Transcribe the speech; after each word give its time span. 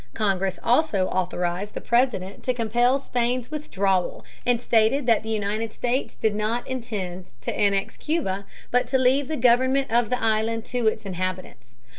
Congress 0.15 0.57
also 0.63 1.09
authorized 1.09 1.75
the 1.75 1.79
President 1.79 2.41
to 2.41 2.55
compel 2.55 2.97
Spain's 2.97 3.51
withdrawal 3.51 4.25
and 4.47 4.59
stated 4.59 5.05
that 5.05 5.21
the 5.21 5.29
United 5.29 5.71
States 5.71 6.15
did 6.15 6.33
not 6.33 6.67
intend 6.67 7.25
to 7.39 7.55
annex 7.55 7.97
Cuba, 7.97 8.47
but 8.71 8.87
to 8.87 8.97
leave 8.97 9.27
the 9.27 9.37
government 9.37 9.91
of 9.91 10.09
the 10.09 10.19
island 10.19 10.65
to 10.65 10.87
its 10.87 11.05
inhabitants. 11.05 11.75